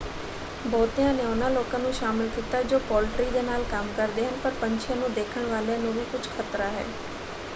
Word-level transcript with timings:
ਬਹੁਤਿਆਂ 0.63 1.13
ਨੇ 1.13 1.23
ਉਹਨਾਂ 1.23 1.49
ਲੋਕਾਂ 1.49 1.79
ਨੂੰ 1.79 1.91
ਸ਼ਾਮਲ 1.93 2.29
ਕੀਤਾ 2.29 2.61
ਜੋ 2.63 2.79
ਪੋਲਟਰੀ 2.83 3.29
ਦੇ 3.29 3.41
ਨਾਲ 3.41 3.63
ਕੰਮ 3.65 3.91
ਕਰਦੇ 3.93 4.25
ਹਨ 4.25 4.39
ਪਰ 4.39 4.53
ਪੰਛੀਆਂ 4.61 4.97
ਨੂੰ 4.97 5.11
ਦੇਖਣ 5.13 5.45
ਵਾਲਿਆਂ 5.47 5.77
ਨੂੰ 5.79 5.93
ਵੀ 5.93 6.05
ਕੁਝ 6.07 6.21
ਖਤਰਾ 6.29 6.69
ਹੈ। 6.69 6.85